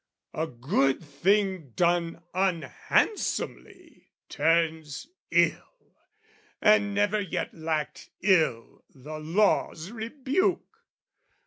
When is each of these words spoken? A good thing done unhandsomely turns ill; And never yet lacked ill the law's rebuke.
A 0.33 0.47
good 0.47 0.99
thing 1.03 1.73
done 1.75 2.23
unhandsomely 2.33 4.07
turns 4.29 5.05
ill; 5.29 5.75
And 6.59 6.95
never 6.95 7.21
yet 7.21 7.53
lacked 7.53 8.09
ill 8.23 8.83
the 8.89 9.19
law's 9.19 9.91
rebuke. 9.91 10.83